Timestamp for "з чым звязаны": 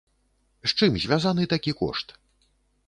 0.65-1.43